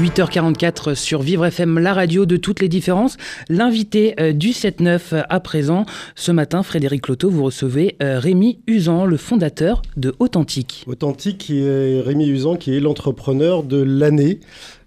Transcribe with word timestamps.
8h44 0.00 0.96
sur 0.96 1.22
Vivre 1.22 1.46
FM, 1.46 1.78
la 1.78 1.94
radio 1.94 2.26
de 2.26 2.36
toutes 2.36 2.60
les 2.60 2.68
différences. 2.68 3.16
L'invité 3.48 4.14
euh, 4.18 4.32
du 4.32 4.48
7-9 4.48 5.24
à 5.28 5.38
présent, 5.38 5.86
ce 6.16 6.32
matin, 6.32 6.64
Frédéric 6.64 7.06
Loto, 7.06 7.30
vous 7.30 7.44
recevez 7.44 7.94
euh, 8.02 8.18
Rémi 8.18 8.58
Usan, 8.66 9.04
le 9.04 9.16
fondateur 9.16 9.82
de 9.96 10.12
Authentique. 10.18 10.84
Authentique, 10.88 11.46
Rémi 11.48 12.26
Usan, 12.26 12.56
qui 12.56 12.74
est 12.74 12.80
l'entrepreneur 12.80 13.62
de 13.62 13.80
l'année. 13.80 14.40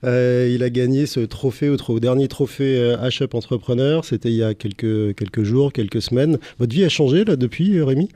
Euh, 0.03 0.51
il 0.53 0.61
a 0.61 0.69
gagné 0.69 1.05
ce 1.05 1.21
trophée 1.21 1.69
au, 1.69 1.99
dernier 2.01 2.27
trophée 2.27 2.77
H-Up 3.01 3.33
Entrepreneur. 3.33 4.03
C'était 4.03 4.29
il 4.29 4.35
y 4.35 4.43
a 4.43 4.53
quelques, 4.53 5.15
quelques 5.15 5.43
jours, 5.43 5.71
quelques 5.71 6.01
semaines. 6.01 6.37
Votre 6.59 6.73
vie 6.73 6.83
a 6.83 6.89
changé 6.89 7.23
là 7.23 7.37
depuis, 7.37 7.81
Rémi? 7.81 8.09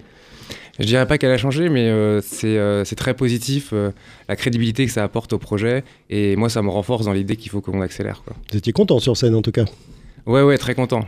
Je 0.79 0.85
dirais 0.85 1.05
pas 1.07 1.17
qu'elle 1.17 1.31
a 1.31 1.37
changé, 1.37 1.69
mais 1.69 1.89
euh, 1.89 2.21
euh, 2.43 2.85
c'est 2.85 2.95
très 2.95 3.13
positif, 3.13 3.69
euh, 3.73 3.91
la 4.29 4.35
crédibilité 4.35 4.85
que 4.85 4.91
ça 4.91 5.03
apporte 5.03 5.33
au 5.33 5.37
projet. 5.37 5.83
Et 6.09 6.35
moi, 6.35 6.49
ça 6.49 6.61
me 6.61 6.69
renforce 6.69 7.05
dans 7.05 7.13
l'idée 7.13 7.35
qu'il 7.35 7.51
faut 7.51 7.61
qu'on 7.61 7.81
accélère. 7.81 8.23
Quoi. 8.25 8.35
Vous 8.51 8.57
étiez 8.57 8.73
content 8.73 8.99
sur 8.99 9.17
scène 9.17 9.35
en 9.35 9.41
tout 9.41 9.51
cas 9.51 9.65
Ouais, 10.25 10.41
ouais, 10.41 10.57
très 10.57 10.75
content. 10.75 11.01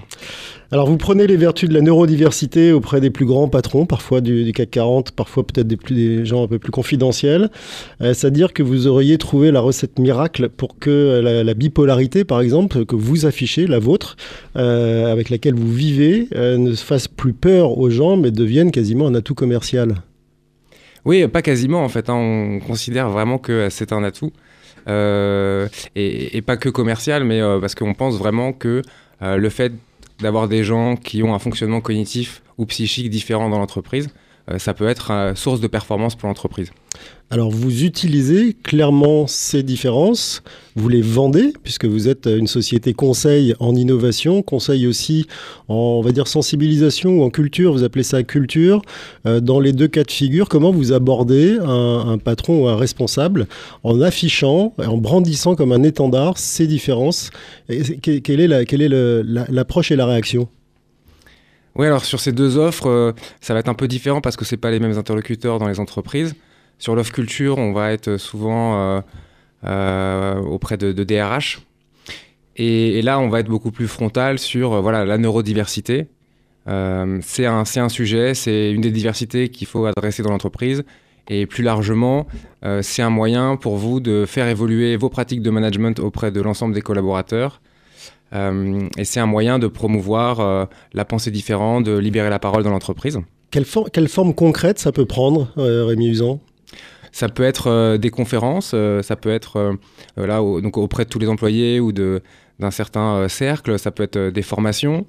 Alors, 0.71 0.87
vous 0.87 0.97
prenez 0.97 1.27
les 1.27 1.37
vertus 1.37 1.69
de 1.69 1.73
la 1.73 1.81
neurodiversité 1.81 2.71
auprès 2.71 2.99
des 2.99 3.11
plus 3.11 3.25
grands 3.25 3.47
patrons, 3.47 3.85
parfois 3.85 4.21
du, 4.21 4.51
CAC 4.53 4.71
40, 4.71 5.11
parfois 5.11 5.45
peut-être 5.45 5.67
des, 5.67 5.77
des 5.77 6.25
gens 6.25 6.43
un 6.43 6.47
peu 6.47 6.57
plus 6.57 6.71
confidentiels. 6.71 7.51
C'est-à-dire 7.99 8.53
que 8.53 8.63
vous 8.63 8.87
auriez 8.87 9.19
trouvé 9.19 9.51
la 9.51 9.59
recette 9.59 9.99
miracle 9.99 10.49
pour 10.49 10.79
que 10.79 11.21
la, 11.21 11.53
bipolarité, 11.53 12.23
par 12.23 12.41
exemple, 12.41 12.85
que 12.85 12.95
vous 12.95 13.27
affichez, 13.27 13.67
la 13.67 13.77
vôtre, 13.77 14.15
avec 14.55 15.29
laquelle 15.29 15.53
vous 15.53 15.71
vivez, 15.71 16.27
ne 16.33 16.73
fasse 16.73 17.07
plus 17.07 17.33
peur 17.33 17.77
aux 17.77 17.91
gens, 17.91 18.17
mais 18.17 18.31
devienne 18.31 18.71
quasiment 18.71 19.05
un 19.05 19.13
atout 19.13 19.35
commercial. 19.35 19.97
Oui, 21.05 21.27
pas 21.27 21.41
quasiment 21.41 21.83
en 21.83 21.89
fait. 21.89 22.09
Hein. 22.09 22.15
On 22.15 22.59
considère 22.59 23.09
vraiment 23.09 23.37
que 23.37 23.67
c'est 23.69 23.91
un 23.91 24.03
atout. 24.03 24.31
Euh, 24.87 25.67
et, 25.95 26.41
pas 26.41 26.57
que 26.57 26.69
commercial, 26.69 27.23
mais 27.23 27.41
euh, 27.41 27.59
parce 27.59 27.75
qu'on 27.75 27.93
pense 27.93 28.17
vraiment 28.17 28.51
que 28.51 28.67
euh, 28.67 28.81
le 29.23 29.49
fait 29.49 29.73
d'avoir 30.19 30.47
des 30.47 30.63
gens 30.63 30.95
qui 30.95 31.23
ont 31.23 31.33
un 31.33 31.39
fonctionnement 31.39 31.81
cognitif 31.81 32.41
ou 32.57 32.65
psychique 32.65 33.09
différent 33.09 33.49
dans 33.49 33.57
l'entreprise, 33.57 34.09
ça 34.57 34.73
peut 34.73 34.87
être 34.87 35.33
source 35.35 35.61
de 35.61 35.67
performance 35.67 36.15
pour 36.15 36.27
l'entreprise. 36.27 36.71
Alors 37.33 37.49
vous 37.49 37.83
utilisez 37.83 38.53
clairement 38.53 39.25
ces 39.25 39.63
différences, 39.63 40.43
vous 40.75 40.87
les 40.87 41.01
vendez 41.01 41.51
puisque 41.63 41.85
vous 41.85 42.07
êtes 42.07 42.27
une 42.27 42.45
société 42.45 42.93
conseil 42.93 43.55
en 43.59 43.73
innovation, 43.75 44.43
conseil 44.43 44.85
aussi 44.85 45.25
en 45.67 45.93
on 45.93 46.01
va 46.01 46.11
dire 46.11 46.27
sensibilisation 46.27 47.19
ou 47.19 47.23
en 47.23 47.31
culture, 47.31 47.73
vous 47.73 47.83
appelez 47.83 48.03
ça 48.03 48.21
culture. 48.21 48.83
Euh, 49.25 49.39
dans 49.39 49.59
les 49.59 49.73
deux 49.73 49.87
cas 49.87 50.03
de 50.03 50.11
figure, 50.11 50.47
comment 50.47 50.71
vous 50.71 50.93
abordez 50.93 51.57
un, 51.59 52.19
patron 52.19 52.65
ou 52.65 52.67
un 52.67 52.75
responsable 52.75 53.47
en 53.81 53.99
affichant, 54.01 54.73
en 54.77 54.97
brandissant 54.97 55.55
comme 55.55 55.71
un 55.71 55.81
étendard 55.81 56.37
ces 56.37 56.67
différences? 56.67 57.31
Quelle 58.03 58.41
est 58.41 58.47
l'approche 59.49 59.91
et 59.91 59.95
la 59.95 60.05
réaction? 60.05 60.47
Oui, 61.75 61.87
alors 61.87 62.05
sur 62.05 62.19
ces 62.19 62.31
deux 62.31 62.57
offres, 62.57 62.87
euh, 62.87 63.13
ça 63.41 63.53
va 63.53 63.59
être 63.59 63.69
un 63.69 63.73
peu 63.73 63.87
différent 63.87 64.21
parce 64.21 64.35
que 64.35 64.45
ce 64.45 64.55
pas 64.55 64.69
les 64.69 64.79
mêmes 64.79 64.97
interlocuteurs 64.97 65.57
dans 65.57 65.67
les 65.67 65.79
entreprises. 65.79 66.35
Sur 66.77 66.95
l'offre 66.95 67.11
culture, 67.11 67.57
on 67.57 67.73
va 67.73 67.91
être 67.91 68.17
souvent 68.17 68.77
euh, 68.77 69.01
euh, 69.63 70.35
auprès 70.35 70.77
de, 70.77 70.91
DRH. 71.03 71.61
Et, 72.55 73.01
là, 73.01 73.19
on 73.19 73.29
va 73.29 73.39
être 73.39 73.47
beaucoup 73.47 73.71
plus 73.71 73.87
frontal 73.87 74.37
sur 74.37 74.81
voilà, 74.81 75.05
la 75.05 75.17
neurodiversité. 75.17 76.07
c'est 76.67 77.45
un, 77.45 77.89
sujet, 77.89 78.35
c'est 78.35 78.71
une 78.71 78.81
des 78.81 78.91
diversités 78.91 79.49
qu'il 79.49 79.65
faut 79.65 79.85
adresser 79.85 80.21
dans 80.21 80.29
l'entreprise. 80.29 80.83
Et 81.29 81.47
plus 81.47 81.63
largement, 81.63 82.27
c'est 82.81 83.01
un 83.01 83.09
moyen 83.09 83.55
pour 83.55 83.77
vous 83.77 83.99
de 83.99 84.25
faire 84.27 84.47
évoluer 84.47 84.97
vos 84.97 85.09
pratiques 85.09 85.41
de 85.41 85.49
management 85.49 85.99
auprès 85.99 86.31
de 86.31 86.41
l'ensemble 86.41 86.75
des 86.75 86.81
collaborateurs. 86.81 87.59
Et 88.31 89.05
c'est 89.05 89.19
un 89.19 89.27
moyen 89.27 89.59
de 89.59 89.67
promouvoir 89.67 90.67
la 90.93 91.05
pensée 91.05 91.29
différente, 91.29 91.83
de 91.83 91.95
libérer 91.97 92.31
la 92.31 92.39
parole 92.39 92.63
dans 92.63 92.71
l'entreprise. 92.71 93.19
Quelle, 93.51 93.65
quelle, 93.93 94.07
forme 94.07 94.33
concrète 94.33 94.79
ça 94.79 94.91
peut 94.91 95.05
prendre, 95.05 95.49
Rémi 95.55 96.07
Usan? 96.07 96.39
Ça 97.13 97.29
peut 97.29 97.43
être 97.43 97.67
euh, 97.67 97.97
des 97.99 98.09
conférences, 98.09 98.71
euh, 98.73 99.03
ça 99.03 99.15
peut 99.15 99.29
être 99.29 99.57
euh, 99.57 99.73
là 100.17 100.39
donc 100.39 100.77
auprès 100.77 101.05
de 101.05 101.09
tous 101.09 101.19
les 101.19 101.29
employés 101.29 101.79
ou 101.79 101.91
d'un 101.91 102.71
certain 102.71 103.29
cercle, 103.29 103.77
ça 103.77 103.91
peut 103.91 104.03
être 104.03 104.17
des 104.17 104.41
formations. 104.41 105.05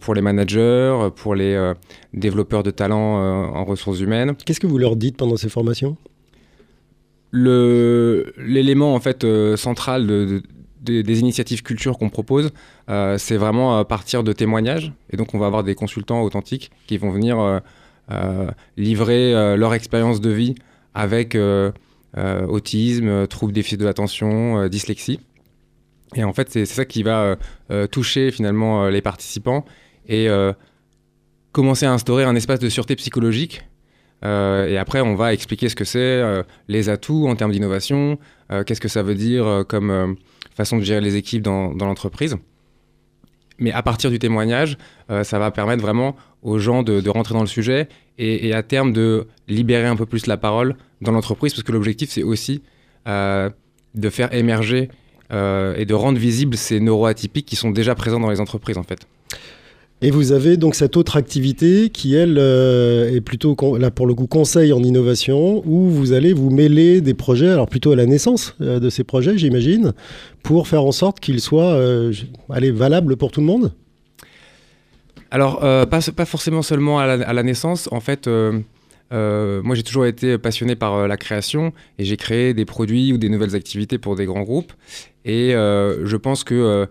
pour 0.00 0.14
les 0.14 0.22
managers, 0.22 1.10
pour 1.14 1.34
les 1.34 1.72
développeurs 2.12 2.62
de 2.62 2.72
talents 2.72 3.16
en 3.54 3.64
ressources 3.64 4.00
humaines. 4.00 4.34
Qu'est-ce 4.44 4.60
que 4.60 4.66
vous 4.66 4.78
leur 4.78 4.96
dites 4.96 5.16
pendant 5.16 5.36
ces 5.36 5.48
formations? 5.48 5.96
L'élément 7.32 8.94
en 8.94 9.00
fait 9.00 9.24
central 9.56 10.06
de, 10.06 10.42
des 10.80 11.20
initiatives 11.20 11.62
culture 11.62 11.98
qu'on 11.98 12.08
propose, 12.08 12.50
c'est 12.88 13.36
vraiment 13.36 13.78
à 13.78 13.84
partir 13.84 14.22
de 14.22 14.32
témoignages. 14.32 14.92
Et 15.10 15.16
donc 15.16 15.34
on 15.34 15.38
va 15.38 15.46
avoir 15.46 15.64
des 15.64 15.74
consultants 15.74 16.22
authentiques 16.22 16.70
qui 16.86 16.98
vont 16.98 17.10
venir 17.10 17.60
livrer 18.76 19.56
leur 19.56 19.74
expérience 19.74 20.20
de 20.20 20.30
vie 20.30 20.54
avec 20.98 21.36
euh, 21.36 21.70
euh, 22.16 22.44
autisme, 22.46 23.26
troubles 23.28 23.52
déficit 23.52 23.78
de 23.78 23.84
l'attention, 23.84 24.58
euh, 24.58 24.68
dyslexie. 24.68 25.20
Et 26.16 26.24
en 26.24 26.32
fait, 26.32 26.50
c'est 26.50 26.64
ça 26.64 26.84
qui 26.86 27.02
va 27.02 27.36
toucher 27.90 28.30
finalement 28.30 28.88
les 28.88 29.02
participants 29.02 29.66
et 30.08 30.26
commencer 31.52 31.84
à 31.84 31.92
instaurer 31.92 32.24
un 32.24 32.34
espace 32.34 32.60
de 32.60 32.70
sûreté 32.70 32.96
psychologique. 32.96 33.62
et 34.22 34.78
après, 34.78 35.02
on 35.02 35.16
va 35.16 35.34
expliquer 35.34 35.68
ce 35.68 35.76
que 35.76 35.84
c'est, 35.84 36.22
les 36.66 36.88
atouts 36.88 37.28
en 37.28 37.36
termes 37.36 37.52
d'innovation, 37.52 38.18
qu'est-ce 38.64 38.80
que 38.80 38.88
ça 38.88 39.02
veut 39.02 39.16
dire 39.16 39.64
comme 39.68 40.16
façon 40.58 40.76
de 40.76 40.82
gérer 40.82 41.00
les 41.00 41.16
équipes 41.16 41.42
dans, 41.42 41.72
l'entreprise. 41.72 42.36
Mais 43.58 43.72
à 43.72 43.82
partir 43.82 44.10
du 44.10 44.18
témoignage, 44.18 44.78
ça 45.08 45.38
va 45.38 45.50
permettre 45.50 45.82
vraiment 45.82 46.14
aux 46.42 46.58
gens 46.58 46.82
de, 46.82 47.08
rentrer 47.08 47.34
dans 47.34 47.40
le 47.40 47.46
sujet 47.46 47.88
et, 48.18 48.52
à 48.52 48.62
terme 48.62 48.92
de 48.92 49.26
libérer 49.48 49.86
un 49.86 49.96
peu 49.96 50.06
plus 50.06 50.26
la 50.26 50.36
parole 50.36 50.76
dans 51.00 51.12
l'entreprise, 51.12 51.52
parce 51.54 51.62
que 51.62 51.72
l'objectif, 51.72 52.10
c'est 52.10 52.22
aussi 52.22 52.62
euh, 53.06 53.50
de 53.94 54.10
faire 54.10 54.32
émerger 54.34 54.90
euh, 55.32 55.76
et 55.76 55.84
de 55.84 55.94
rendre 55.94 56.18
visibles 56.18 56.56
ces 56.56 56.80
neuroatypiques 56.80 57.46
qui 57.46 57.56
sont 57.56 57.70
déjà 57.70 57.94
présents 57.94 58.20
dans 58.20 58.30
les 58.30 58.40
entreprises, 58.40 58.78
en 58.78 58.82
fait. 58.82 59.06
Et 60.00 60.10
vous 60.10 60.32
avez 60.32 60.56
donc 60.56 60.76
cette 60.76 60.96
autre 60.96 61.16
activité 61.16 61.90
qui, 61.90 62.14
elle, 62.14 62.38
euh, 62.38 63.10
est 63.10 63.20
plutôt, 63.20 63.56
là 63.78 63.90
pour 63.90 64.06
le 64.06 64.14
coup, 64.14 64.26
conseil 64.26 64.72
en 64.72 64.82
innovation, 64.82 65.62
où 65.66 65.88
vous 65.88 66.12
allez 66.12 66.32
vous 66.32 66.50
mêler 66.50 67.00
des 67.00 67.14
projets, 67.14 67.48
alors 67.48 67.68
plutôt 67.68 67.92
à 67.92 67.96
la 67.96 68.06
naissance 68.06 68.54
de 68.60 68.90
ces 68.90 69.02
projets, 69.02 69.36
j'imagine, 69.36 69.92
pour 70.42 70.68
faire 70.68 70.84
en 70.84 70.92
sorte 70.92 71.18
qu'ils 71.18 71.40
soient 71.40 71.80
allez, 72.50 72.70
valables 72.70 73.16
pour 73.16 73.32
tout 73.32 73.40
le 73.40 73.46
monde? 73.46 73.72
Alors, 75.30 75.60
pas, 75.60 76.00
pas, 76.14 76.24
forcément 76.24 76.62
seulement 76.62 77.00
à 77.00 77.16
la, 77.16 77.42
naissance. 77.42 77.88
En 77.90 78.00
fait, 78.00 78.28
euh, 79.12 79.62
moi, 79.62 79.74
j'ai 79.74 79.82
toujours 79.82 80.06
été 80.06 80.38
passionné 80.38 80.76
par 80.76 80.94
euh, 80.94 81.06
la 81.06 81.16
création 81.16 81.72
et 81.98 82.04
j'ai 82.04 82.16
créé 82.16 82.54
des 82.54 82.64
produits 82.64 83.12
ou 83.12 83.18
des 83.18 83.28
nouvelles 83.28 83.54
activités 83.54 83.98
pour 83.98 84.16
des 84.16 84.26
grands 84.26 84.42
groupes. 84.42 84.72
Et 85.24 85.54
euh, 85.54 86.06
je 86.06 86.16
pense 86.16 86.44
que 86.44 86.86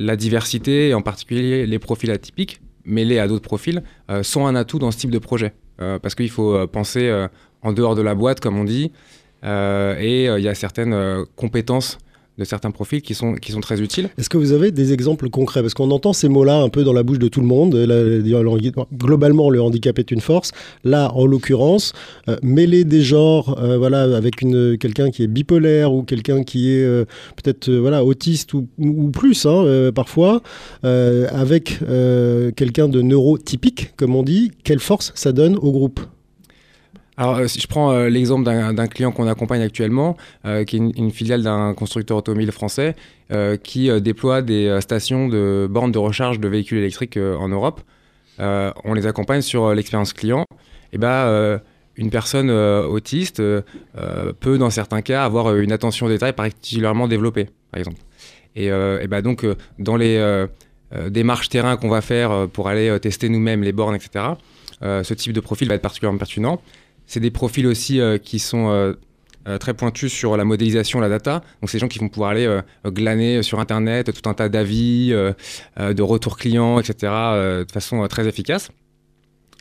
la 0.00 0.16
diversité, 0.16 0.88
et 0.88 0.94
en 0.94 1.02
particulier 1.02 1.66
les 1.66 1.78
profils 1.78 2.10
atypiques, 2.10 2.60
mêlés 2.84 3.18
à 3.18 3.28
d'autres 3.28 3.44
profils, 3.44 3.82
sont 4.22 4.46
un 4.46 4.56
atout 4.56 4.78
dans 4.78 4.90
ce 4.90 4.98
type 4.98 5.10
de 5.10 5.18
projet. 5.18 5.52
parce 5.76 6.14
qu'il 6.14 6.30
faut 6.30 6.66
penser 6.66 7.26
en 7.62 7.72
dehors 7.72 7.94
de 7.94 8.02
la 8.02 8.14
boîte, 8.14 8.40
comme 8.40 8.58
on 8.58 8.64
dit, 8.64 8.90
et 9.44 10.24
il 10.24 10.42
y 10.42 10.48
a 10.48 10.54
certaines 10.54 11.24
compétences 11.36 11.98
de 12.40 12.44
certains 12.44 12.70
profils 12.70 13.02
qui 13.02 13.14
sont, 13.14 13.36
très 13.60 13.80
utiles. 13.80 14.08
Est-ce 14.18 14.30
que 14.30 14.38
vous 14.38 14.52
avez 14.52 14.70
des 14.70 14.92
exemples 14.92 15.28
concrets? 15.28 15.60
Parce 15.60 15.74
qu'on 15.74 15.90
entend 15.90 16.12
ces 16.12 16.28
mots-là 16.28 16.56
un 16.56 16.68
peu 16.70 16.82
dans 16.82 16.92
la 16.92 17.02
bouche 17.02 17.18
de 17.18 17.28
tout 17.28 17.40
le 17.40 17.46
monde. 17.46 17.74
globalement, 18.94 19.50
le 19.50 19.62
handicap 19.62 19.98
est 19.98 20.10
une 20.10 20.20
force. 20.20 20.52
Là, 20.82 21.12
en 21.14 21.26
l'occurrence, 21.26 21.92
euh, 22.28 22.36
mêler 22.42 22.84
des 22.84 23.02
genres, 23.02 23.58
euh, 23.62 23.76
voilà, 23.76 24.16
avec 24.16 24.36
quelqu'un 24.36 25.10
qui 25.10 25.22
est 25.22 25.26
bipolaire 25.26 25.92
ou 25.92 26.02
quelqu'un 26.02 26.42
qui 26.42 26.72
est 26.72 26.82
euh, 26.82 27.04
peut-être 27.36 27.70
autiste 28.00 28.54
ou, 28.54 28.68
ou 28.78 29.10
plus, 29.10 29.44
hein, 29.46 29.90
parfois, 29.94 30.42
avec 30.82 31.80
quelqu'un 32.56 32.88
de 32.88 33.02
neurotypique, 33.02 33.92
comme 33.96 34.16
on 34.16 34.22
dit, 34.22 34.50
quelle 34.64 34.80
force 34.80 35.12
ça 35.14 35.32
donne 35.32 35.56
au 35.56 35.70
groupe? 35.72 36.00
Alors, 37.20 37.36
euh, 37.36 37.46
si 37.48 37.60
je 37.60 37.66
prends 37.66 37.92
euh, 37.92 38.08
l'exemple 38.08 38.44
d'un 38.44 38.86
client 38.86 39.12
qu'on 39.12 39.28
accompagne 39.28 39.60
actuellement, 39.60 40.16
euh, 40.46 40.64
qui 40.64 40.76
est 40.76 40.78
une, 40.78 41.10
filiale 41.10 41.42
d'un 41.42 41.74
constructeur 41.74 42.16
automobile 42.16 42.50
français, 42.50 42.96
qui 43.62 43.88
déploie 44.00 44.42
des 44.42 44.80
stations 44.80 45.28
de 45.28 45.68
bornes 45.70 45.92
de 45.92 45.98
recharge 45.98 46.40
de 46.40 46.48
véhicules 46.48 46.78
électriques 46.78 47.16
en 47.16 47.48
Europe, 47.48 47.80
on 48.40 48.92
les 48.92 49.06
accompagne 49.06 49.40
sur 49.40 49.72
l'expérience 49.72 50.12
client. 50.12 50.46
Et 50.92 50.98
bah, 50.98 51.60
une 51.94 52.10
personne 52.10 52.50
autiste 52.50 53.40
peut, 54.40 54.58
dans 54.58 54.70
certains 54.70 55.00
cas, 55.00 55.24
avoir 55.24 55.54
une 55.54 55.70
attention 55.70 56.06
au 56.06 56.08
détail 56.08 56.32
particulièrement 56.32 57.06
développée, 57.06 57.50
par 57.70 57.78
exemple. 57.78 58.00
Et 58.56 58.68
bah 59.08 59.22
donc, 59.22 59.46
dans 59.78 59.96
les 59.96 60.46
démarches 61.08 61.50
terrain 61.50 61.76
qu'on 61.76 61.88
va 61.88 62.00
faire 62.00 62.48
pour 62.48 62.66
aller 62.66 62.98
tester 62.98 63.28
nous-mêmes 63.28 63.62
les 63.62 63.72
bornes, 63.72 63.94
etc., 63.94 64.24
ce 64.82 65.14
type 65.14 65.32
de 65.32 65.40
profil 65.40 65.68
va 65.68 65.76
être 65.76 65.82
particulièrement 65.82 66.18
pertinent. 66.18 66.60
C'est 67.10 67.20
des 67.20 67.32
profils 67.32 67.66
aussi 67.66 68.00
qui 68.22 68.38
sont 68.38 68.94
très 69.58 69.74
pointus 69.74 70.12
sur 70.12 70.36
la 70.36 70.44
modélisation, 70.44 71.00
la 71.00 71.08
data. 71.08 71.42
Donc, 71.60 71.68
c'est 71.68 71.78
des 71.78 71.80
gens 71.80 71.88
qui 71.88 71.98
vont 71.98 72.08
pouvoir 72.08 72.30
aller 72.30 72.60
glaner 72.86 73.42
sur 73.42 73.58
Internet 73.58 74.12
tout 74.12 74.30
un 74.30 74.34
tas 74.34 74.48
d'avis, 74.48 75.10
de 75.10 76.02
retours 76.02 76.36
clients, 76.36 76.78
etc., 76.78 76.94
de 77.02 77.66
façon 77.72 78.06
très 78.06 78.28
efficace. 78.28 78.70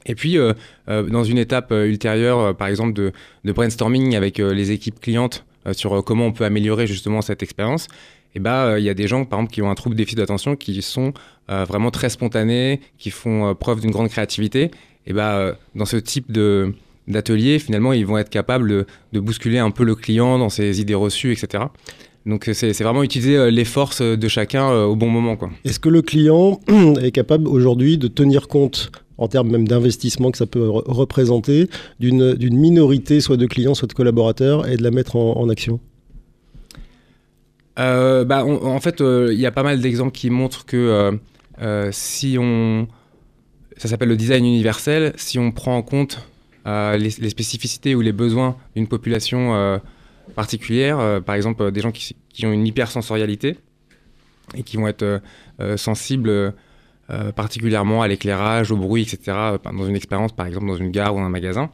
Et 0.06 0.16
puis, 0.16 0.38
euh, 0.38 0.54
euh, 0.90 1.04
dans 1.04 1.24
une 1.24 1.38
étape 1.38 1.72
euh, 1.72 1.86
ultérieure, 1.86 2.56
par 2.56 2.68
exemple, 2.68 2.94
de, 2.94 3.13
brainstorming 3.52 4.16
avec 4.16 4.38
les 4.38 4.72
équipes 4.72 5.00
clientes 5.00 5.45
sur 5.74 6.04
comment 6.04 6.28
on 6.28 6.31
peut 6.31 6.45
améliorer 6.45 6.88
justement 6.88 7.22
cette 7.22 7.44
expérience, 7.44 7.86
et 7.86 8.38
eh 8.38 8.40
ben, 8.40 8.78
il 8.78 8.84
y 8.84 8.90
a 8.90 8.94
des 8.94 9.07
gens, 9.07 9.25
par 9.25 9.40
exemple, 9.40 9.54
qui 9.54 9.62
ont 9.63 9.72
un 9.72 9.75
trouble 9.75 9.95
déficit 9.95 10.19
d'attention, 10.19 10.56
qui 10.56 10.80
sont 10.84 11.13
vraiment 11.48 11.90
très 11.90 12.10
spontanés, 12.10 12.80
qui 13.00 13.10
font 13.10 13.56
preuve 13.56 13.81
d'une 13.81 13.90
grande 13.90 14.10
créativité. 14.10 14.69
Et 15.07 15.13
ben, 15.13 15.56
dans 15.74 15.86
ce 15.86 15.98
type 15.98 16.31
de 16.31 16.75
d'atelier, 17.09 17.59
finalement, 17.59 17.94
ils 17.94 18.06
vont 18.06 18.17
être 18.17 18.29
capables 18.29 18.85
de, 19.11 19.19
bousculer 19.19 19.59
un 19.59 19.71
peu 19.71 19.83
le 19.83 19.95
client 19.95 20.39
dans 20.39 20.50
ses 20.50 20.79
idées 20.79 20.95
reçues, 20.95 21.31
etc. 21.31 21.65
Donc 22.25 22.50
c'est 22.53 22.77
vraiment 22.83 23.03
utiliser 23.03 23.50
les 23.50 23.65
forces 23.65 24.01
de 24.01 24.27
chacun 24.27 24.71
au 24.71 24.95
bon 24.95 25.09
moment. 25.09 25.38
Est-ce 25.65 25.79
que 25.79 25.89
le 25.89 26.01
client 26.01 26.59
est 27.01 27.11
capable 27.11 27.47
aujourd'hui 27.47 27.97
de 27.97 28.07
tenir 28.07 28.47
compte 28.47 28.91
en 29.19 29.27
termes 29.27 29.51
même 29.51 29.67
d'investissement 29.67 30.31
que 30.31 30.38
ça 30.38 30.45
peut 30.45 30.67
représenter, 30.69 31.69
d'une 32.00 32.57
minorité, 32.57 33.19
soit 33.19 33.38
de 33.38 33.45
clients, 33.45 33.73
soit 33.73 33.88
de 33.88 33.94
collaborateurs, 33.94 34.67
et 34.67 34.77
de 34.77 34.83
la 34.83 34.91
mettre 34.91 35.17
en, 35.17 35.50
action? 35.50 35.79
Euh, 37.77 38.23
bah, 38.23 38.45
En 38.45 38.79
fait, 38.79 39.01
euh, 39.01 39.29
il 39.33 39.39
y 39.39 39.45
a 39.45 39.51
pas 39.51 39.63
mal 39.63 39.81
d'exemples 39.81 40.13
qui 40.13 40.29
montrent 40.29 40.65
que 40.65 41.19
euh, 41.61 41.89
si 41.91 42.38
on... 42.39 42.88
Ça 43.75 43.89
s'appelle 43.89 44.09
le 44.09 44.17
design 44.17 44.45
universel. 44.45 45.13
Si 45.17 45.38
on 45.38 45.51
prend 45.51 45.75
en 45.75 45.81
compte 45.81 46.25
les, 46.98 47.30
spécificités 47.30 47.95
ou 47.95 48.01
les 48.01 48.12
besoins 48.12 48.57
d'une 48.75 48.88
population 48.88 49.80
particulière, 50.36 51.21
par 51.24 51.36
exemple 51.36 51.71
des 51.71 51.81
gens 51.81 51.92
qui, 51.92 52.16
ont 52.45 52.51
une 52.51 52.68
hypersensorialité 52.68 53.57
et 54.56 54.63
qui 54.63 54.77
vont 54.77 54.88
être 54.88 55.21
sensibles 55.75 56.54
euh, 57.12 57.31
particulièrement 57.31 58.04
à 58.04 58.07
l'éclairage, 58.07 58.71
au 58.71 58.77
bruit, 58.77 59.01
etc., 59.01 59.19
euh, 59.36 59.57
dans 59.63 59.88
une 59.88 59.95
expérience, 59.95 60.31
par 60.31 60.45
exemple, 60.45 60.68
dans 60.68 60.75
une 60.75 60.92
gare 60.92 61.16
ou 61.16 61.19
un 61.19 61.30
magasin, 61.30 61.71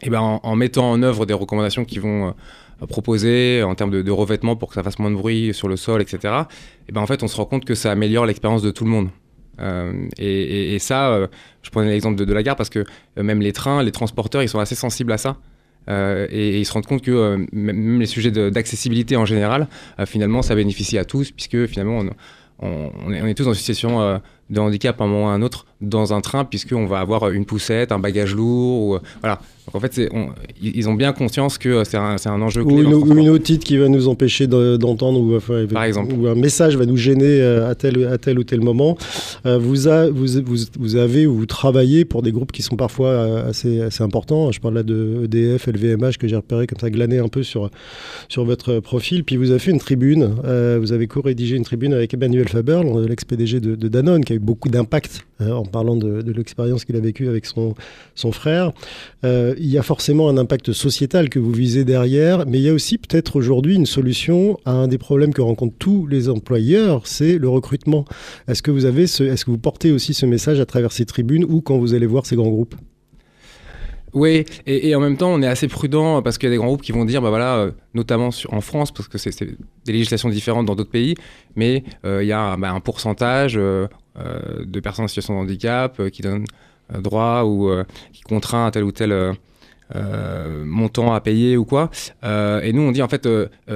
et 0.00 0.10
ben, 0.10 0.20
en, 0.20 0.54
mettant 0.54 0.92
en 0.92 1.02
œuvre 1.02 1.26
des 1.26 1.34
recommandations 1.34 1.84
qui 1.84 1.98
vont 1.98 2.28
euh, 2.28 2.86
proposer 2.86 3.64
en 3.64 3.74
termes 3.74 3.90
de, 3.90 4.10
revêtement 4.12 4.54
pour 4.54 4.68
que 4.68 4.76
ça 4.76 4.84
fasse 4.84 5.00
moins 5.00 5.10
de 5.10 5.16
bruit 5.16 5.52
sur 5.52 5.66
le 5.66 5.76
sol, 5.76 6.00
etc., 6.00 6.34
et 6.88 6.92
ben, 6.92 7.00
en 7.00 7.06
fait, 7.08 7.24
on 7.24 7.26
se 7.26 7.36
rend 7.36 7.46
compte 7.46 7.64
que 7.64 7.74
ça 7.74 7.90
améliore 7.90 8.24
l'expérience 8.24 8.62
de 8.62 8.70
tout 8.70 8.84
le 8.84 8.90
monde. 8.90 9.08
Et, 10.18 10.78
ça, 10.78 11.28
je 11.62 11.70
prenais 11.70 11.90
l'exemple 11.90 12.16
de, 12.16 12.32
la 12.32 12.42
gare 12.42 12.56
parce 12.56 12.70
que 12.70 12.84
même 13.16 13.40
les 13.40 13.52
trains, 13.52 13.82
les 13.82 13.92
transporteurs, 13.92 14.42
ils 14.42 14.48
sont 14.48 14.58
assez 14.58 14.74
sensibles 14.74 15.12
à 15.12 15.18
ça. 15.18 15.36
et, 15.88 16.58
ils 16.58 16.64
se 16.64 16.72
rendent 16.72 16.86
compte 16.86 17.02
que 17.02 17.46
même 17.52 18.00
les 18.00 18.06
sujets 18.06 18.30
d'accessibilité 18.30 19.16
en 19.16 19.24
général, 19.24 19.68
finalement, 20.06 20.42
ça 20.42 20.54
bénéficie 20.54 20.98
à 20.98 21.04
tous, 21.04 21.30
puisque 21.30 21.66
finalement, 21.66 21.98
on, 21.98 22.10
on, 22.62 23.12
est, 23.12 23.34
tous 23.34 23.46
une 23.46 23.54
situation 23.54 24.00
euh, 24.00 24.18
de 24.50 24.60
handicap 24.60 25.00
à 25.00 25.04
un 25.04 25.06
moment 25.06 25.26
ou 25.26 25.28
à 25.28 25.32
un 25.32 25.42
autre 25.42 25.66
dans 25.82 26.14
un 26.14 26.20
train, 26.20 26.44
puisqu'on 26.44 26.86
va 26.86 27.00
avoir 27.00 27.30
une 27.30 27.44
poussette, 27.44 27.92
un 27.92 27.98
bagage 27.98 28.34
lourd. 28.34 28.82
Ou, 28.82 28.94
euh, 28.94 29.00
voilà. 29.20 29.40
Donc 29.66 29.76
en 29.76 29.80
fait, 29.80 30.00
ils 30.60 30.88
ont 30.88 30.94
bien 30.94 31.12
conscience 31.12 31.56
que 31.56 31.68
euh, 31.68 31.84
c'est 31.84 31.96
un, 31.96 32.16
un, 32.24 32.42
enjeu 32.42 32.64
clé. 32.64 32.82
Ou 32.82 33.18
une, 33.18 33.28
otite 33.28 33.62
qui 33.62 33.76
va 33.76 33.88
nous 33.88 34.08
empêcher 34.08 34.48
d'entendre, 34.48 35.20
ou, 35.20 35.38
Par 35.72 35.84
exemple. 35.84 36.14
ou 36.14 36.26
un 36.26 36.34
message 36.34 36.76
va 36.76 36.84
nous 36.84 36.96
gêner 36.96 37.40
à 37.42 37.74
tel, 37.74 38.06
à 38.06 38.18
tel 38.18 38.38
ou 38.38 38.44
tel 38.44 38.60
moment. 38.60 38.96
vous, 39.44 39.86
a, 39.86 40.10
vous, 40.10 40.26
vous, 40.78 40.96
avez 40.96 41.26
ou 41.26 41.36
vous 41.36 41.46
travaillez 41.46 42.04
pour 42.04 42.22
des 42.22 42.32
groupes 42.32 42.50
qui 42.50 42.62
sont 42.62 42.74
parfois 42.74 43.42
assez, 43.42 43.80
assez 43.80 44.02
importants. 44.02 44.50
Je 44.50 44.60
parle 44.60 44.74
là 44.74 44.82
de 44.82 45.22
EDF, 45.24 45.68
LVMH, 45.68 46.18
que 46.18 46.26
j'ai 46.26 46.36
repéré 46.36 46.66
comme 46.66 46.80
ça, 46.80 46.90
glané 46.90 47.18
un 47.18 47.28
peu 47.28 47.44
sur, 47.44 47.70
sur 48.28 48.44
votre 48.44 48.80
profil. 48.80 49.22
Puis 49.22 49.36
vous 49.36 49.50
avez 49.50 49.60
fait 49.60 49.70
une 49.70 49.78
tribune, 49.78 50.34
vous 50.80 50.92
avez 50.92 51.06
co-rédigé 51.06 51.56
une 51.56 51.64
tribune 51.64 51.94
avec 51.94 52.14
Emmanuel 52.14 52.48
Faber, 52.48 52.80
l'ex-PDG 53.06 53.60
de, 53.60 53.76
de 53.76 53.88
Danone, 53.88 54.24
qui 54.24 54.32
a 54.32 54.36
eu 54.36 54.40
beaucoup 54.40 54.68
d'impact 54.68 55.02
euh, 55.12 55.31
en 55.50 55.64
parlant 55.64 55.96
de, 55.96 56.22
l'expérience 56.32 56.84
qu'il 56.84 56.96
a 56.96 57.00
vécue 57.00 57.28
avec 57.28 57.46
son, 57.46 57.74
son 58.14 58.32
frère. 58.32 58.72
Euh, 59.24 59.54
il 59.58 59.68
y 59.68 59.78
a 59.78 59.82
forcément 59.82 60.28
un 60.28 60.36
impact 60.36 60.72
sociétal 60.72 61.28
que 61.28 61.38
vous 61.38 61.52
visez 61.52 61.84
derrière, 61.84 62.46
mais 62.46 62.58
il 62.58 62.64
y 62.64 62.68
a 62.68 62.74
aussi 62.74 62.98
peut-être 62.98 63.36
aujourd'hui 63.36 63.74
une 63.74 63.86
solution 63.86 64.58
à 64.64 64.72
un 64.72 64.88
des 64.88 64.98
problèmes 64.98 65.34
que 65.34 65.42
rencontrent 65.42 65.76
tous 65.78 66.06
les 66.06 66.28
employeurs, 66.28 67.06
c'est 67.06 67.38
le 67.38 67.48
recrutement. 67.48 68.04
Est-ce 68.48 68.62
que 68.62 68.72
est-ce 68.72 69.44
que 69.44 69.50
vous 69.50 69.58
portez 69.58 69.92
aussi 69.92 70.14
ce 70.14 70.26
message 70.26 70.60
à 70.60 70.66
travers 70.66 70.92
ces 70.92 71.04
tribunes 71.04 71.44
ou 71.44 71.60
quand 71.60 71.78
vous 71.78 71.94
allez 71.94 72.06
voir 72.06 72.26
ces 72.26 72.36
grands 72.36 72.50
groupes? 72.50 72.74
Oui, 74.14 74.44
et, 74.66 74.94
en 74.94 75.00
même 75.00 75.16
temps, 75.16 75.30
on 75.32 75.42
est 75.42 75.46
assez 75.46 75.68
prudent 75.68 76.20
parce 76.22 76.38
qu'il 76.38 76.48
y 76.48 76.52
a 76.52 76.54
des 76.54 76.58
grands 76.58 76.66
groupes 76.68 76.82
qui 76.82 76.92
vont 76.92 77.04
dire, 77.04 77.22
bah 77.22 77.30
voilà, 77.30 77.56
euh, 77.56 77.70
notamment 77.94 78.30
en 78.50 78.60
France, 78.60 78.92
parce 78.92 79.08
que 79.08 79.18
c'est 79.18 79.38
des 79.40 79.92
législations 79.92 80.28
différentes 80.28 80.66
dans 80.66 80.74
d'autres 80.74 80.90
pays, 80.90 81.14
mais 81.56 81.82
il 82.04 82.26
y 82.26 82.32
a 82.32 82.56
bah, 82.56 82.72
un 82.72 82.80
pourcentage 82.80 83.58
euh, 84.18 84.64
de 84.66 84.78
personnes 84.78 85.06
en 85.06 85.08
situation 85.08 85.34
de 85.36 85.38
handicap 85.38 85.98
euh, 85.98 86.10
qui 86.10 86.20
donnent 86.20 86.44
euh, 86.94 87.00
droit 87.00 87.44
ou 87.44 87.70
qui 88.12 88.20
contraint 88.20 88.66
à 88.66 88.70
tel 88.70 88.84
ou 88.84 88.92
tel 88.92 89.34
montant 90.64 91.14
à 91.14 91.20
payer 91.20 91.56
ou 91.56 91.64
quoi. 91.64 91.90
et 92.22 92.72
nous, 92.72 92.82
on 92.82 92.92
dit 92.92 93.02
en 93.02 93.08
fait, 93.08 93.28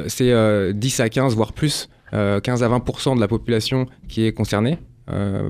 c'est 0.09 0.73
10 0.75 1.01
à 1.01 1.09
15, 1.09 1.35
voire 1.35 1.53
plus, 1.53 1.89
15 2.13 2.63
à 2.63 2.69
20% 2.69 3.17
de 3.17 3.21
la 3.21 3.29
population 3.29 3.87
qui 4.09 4.27
est 4.27 4.33
concernée. 4.33 4.79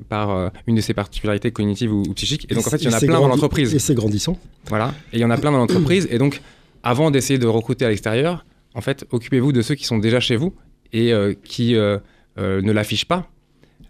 Par 0.08 0.52
une 0.66 0.76
de 0.76 0.80
ces 0.80 0.94
particularités 0.94 1.50
cognitives 1.50 1.92
ou, 1.92 2.02
psychiques. 2.14 2.46
Et 2.50 2.54
donc, 2.54 2.66
en 2.66 2.70
fait, 2.70 2.82
il 2.82 2.84
y 2.84 2.88
en 2.88 2.96
a 2.96 3.00
plein 3.00 3.20
dans 3.20 3.28
l'entreprise. 3.28 3.74
Et 3.74 3.78
c'est 3.78 3.94
grandissant. 3.94 4.38
Voilà. 4.68 4.94
Et 5.12 5.16
il 5.16 5.20
y 5.20 5.24
en 5.24 5.30
a 5.30 5.38
plein 5.38 5.52
dans 5.52 5.58
l'entreprise. 5.58 6.06
Et 6.10 6.18
donc, 6.18 6.42
avant 6.82 7.10
d'essayer 7.10 7.38
de 7.38 7.46
recruter 7.46 7.84
à 7.84 7.88
l'extérieur, 7.88 8.44
en 8.74 8.80
fait, 8.80 9.06
occupez-vous 9.10 9.52
de 9.52 9.62
ceux 9.62 9.74
qui 9.74 9.84
sont 9.84 9.98
déjà 9.98 10.20
chez 10.20 10.36
vous 10.36 10.54
et 10.92 11.12
qui 11.44 11.74
ne 11.74 12.72
l'affichent 12.72 13.08
pas 13.08 13.30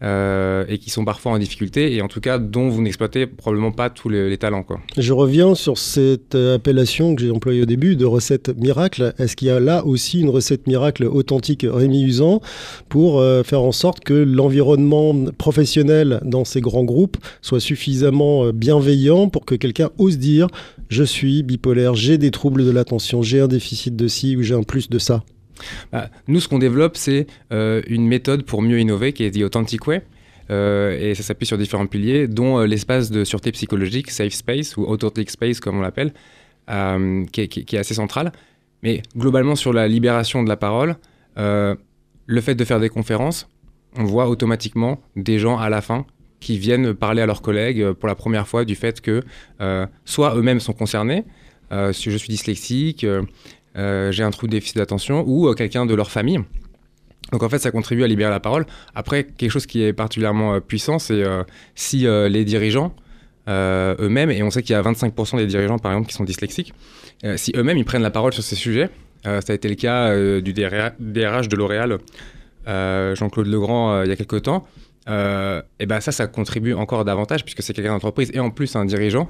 euh, 0.03 0.65
et 0.69 0.79
qui 0.79 0.91
sont 0.91 1.05
parfois 1.05 1.33
en 1.33 1.39
difficulté 1.39 1.95
et 1.95 2.03
en 2.03 2.09
tout 2.09 2.21
cas 2.21 2.39
dont 2.39 2.69
vous 2.69 2.83
n'exploitez 2.83 3.27
probablement 3.27 3.73
pas 3.73 3.91
tous 3.91 4.09
les, 4.09 4.37
talents. 4.37 4.67
Je 4.99 5.13
reviens 5.13 5.55
sur 5.55 5.79
cette 5.79 6.35
appellation 6.35 7.15
que 7.15 7.23
j'ai 7.23 7.31
employée 7.31 7.63
au 7.63 7.67
début 7.67 7.97
de 7.97 8.05
recette 8.05 8.55
miracle. 8.57 9.15
Est-ce 9.19 9.37
qu'il 9.37 9.49
y 9.49 9.51
a 9.51 9.61
là 9.61 9.85
aussi 9.85 10.21
une 10.21 10.29
recette 10.29 10.67
miracle 10.67 11.05
authentique 11.05 11.67
Rémi 11.69 12.03
Usan 12.03 12.41
pour 12.89 13.21
euh, 13.21 13.43
faire 13.43 13.63
en 13.63 13.73
sorte 13.73 14.01
que 14.01 14.15
l'environnement 14.15 15.15
professionnel 15.39 16.21
dans 16.25 16.45
ces 16.45 16.61
grands 16.61 16.85
groupes 16.85 17.17
soit 17.41 17.61
suffisamment 17.61 18.47
euh, 18.47 18.53
bienveillant 18.53 19.29
pour 19.29 19.45
que 19.45 19.55
quelqu'un 19.55 19.91
ose 19.99 20.19
dire 20.19 20.49
je 20.89 21.03
suis 21.03 21.43
bipolaire, 21.43 21.95
j'ai 21.95 22.19
des 22.19 22.31
troubles 22.31 22.65
de 22.65 22.71
l'attention, 22.71 23.23
j'ai 23.23 23.41
un 23.41 23.49
déficit 23.49 23.97
de 23.97 24.09
ci 24.09 24.37
ou 24.37 24.43
j'ai 24.43 24.55
un 24.55 24.63
plus 24.63 24.89
de 24.89 24.99
ça? 24.99 25.25
Bah, 25.93 26.11
nous, 26.29 26.41
ce 26.41 26.49
qu'on 26.49 26.59
développe, 26.59 26.97
c'est 26.97 27.27
euh, 27.53 27.83
une 27.87 28.07
méthode 28.07 28.45
pour 28.45 28.63
mieux 28.63 28.81
innover 28.81 29.13
qui 29.13 29.25
est 29.25 29.31
The 29.31 29.43
Authentic 29.43 29.87
Way. 29.87 30.03
Euh, 30.49 30.97
et 30.99 31.15
ça 31.15 31.23
s'appuie 31.23 31.47
sur 31.47 31.59
différents 31.59 31.87
piliers, 31.87 32.29
dont 32.29 32.59
euh, 32.59 32.67
l'espace 32.67 33.11
de 33.11 33.25
sûreté 33.25 33.51
psychologique, 33.53 34.11
Safe 34.11 34.33
Space, 34.33 34.77
ou 34.77 34.85
Authentic 34.85 35.31
Space, 35.31 35.61
comme 35.61 35.79
on 35.79 35.83
l'appelle, 35.83 36.13
qui, 37.33 37.41
est 37.41 37.79
assez 37.79 37.95
central. 37.95 38.33
Mais 38.83 39.03
globalement, 39.17 39.57
sur 39.57 39.73
la 39.73 39.89
libération 39.89 40.43
de 40.43 40.49
la 40.49 40.57
parole, 40.57 40.97
le 41.37 42.41
fait 42.41 42.55
de 42.55 42.65
faire 42.65 42.81
des 42.81 42.89
conférences, 42.89 43.49
on 43.97 44.05
voit 44.05 44.29
automatiquement 44.29 45.01
des 45.17 45.39
gens 45.39 45.59
à 45.59 45.71
la 45.71 45.81
fin 45.81 46.07
qui 46.39 46.59
viennent 46.59 46.93
parler 46.93 47.23
à 47.23 47.27
leurs 47.27 47.41
collègues 47.41 47.93
pour 47.93 48.09
la 48.09 48.15
première 48.15 48.47
fois 48.47 48.65
du 48.65 48.75
fait 48.75 49.01
que 49.01 49.23
soit 50.05 50.37
eux-mêmes 50.37 50.61
sont 50.61 50.73
concernés, 50.73 51.25
si 51.93 52.11
je 52.11 52.17
suis 52.17 52.29
dyslexique, 52.29 53.05
euh, 53.05 53.23
j'ai 53.77 54.23
un 54.23 54.31
trou 54.31 54.47
de 54.47 54.53
déficit 54.53 54.77
d'attention, 54.77 55.25
ou 55.27 55.49
euh, 55.49 55.55
quelqu'un 55.55 55.87
de 55.87 55.95
leur 55.95 56.11
famille. 56.11 56.41
Donc 57.33 57.43
en 57.43 57.49
fait, 57.49 57.59
ça 57.59 57.71
contribue 57.71 58.05
à 58.05 58.07
libérer 58.07 58.31
la 58.31 58.41
parole. 58.41 58.67
Après, 58.95 59.25
quelque 59.25 59.51
chose 59.51 59.67
qui 59.67 59.83
est 59.83 59.93
particulièrement 59.93 60.55
euh, 60.55 60.61
puissant, 60.61 60.99
c'est 60.99 61.23
si 61.75 62.07
les 62.07 62.45
dirigeants 62.45 62.95
eux-mêmes, 63.49 64.31
et 64.31 64.43
on 64.43 64.51
sait 64.51 64.63
qu'il 64.63 64.73
y 64.73 64.77
a 64.77 64.83
25% 64.83 65.37
des 65.37 65.47
dirigeants 65.47 65.79
par 65.79 65.93
exemple 65.93 66.09
qui 66.09 66.15
sont 66.15 66.25
dyslexiques, 66.25 66.75
si 67.37 67.53
eux-mêmes 67.57 67.79
ils 67.79 67.85
prennent 67.85 68.03
la 68.03 68.11
parole 68.11 68.33
sur 68.33 68.43
ces 68.43 68.57
sujets, 68.57 68.91
ça 69.25 69.41
a 69.49 69.55
été 69.55 69.69
le 69.69 69.77
cas 69.77 70.13
du 70.41 70.53
DRH 70.53 71.49
de 71.49 71.57
L'Oréal, 71.57 71.99
Jean-Claude 72.67 73.47
Legrand, 73.47 74.03
il 74.03 74.09
y 74.09 74.13
a 74.13 74.17
quelques 74.17 74.43
temps, 74.43 74.67
et 75.07 75.87
ben 75.87 76.01
ça, 76.01 76.11
ça 76.11 76.27
contribue 76.27 76.75
encore 76.75 77.05
davantage 77.05 77.45
puisque 77.45 77.63
c'est 77.63 77.73
quelqu'un 77.73 77.93
d'entreprise 77.93 78.33
et 78.35 78.41
en 78.41 78.51
plus 78.51 78.75
un 78.75 78.85
dirigeant. 78.85 79.29